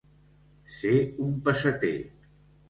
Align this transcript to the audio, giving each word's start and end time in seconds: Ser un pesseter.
Ser 0.75 0.93
un 1.27 1.37
pesseter. 1.49 1.93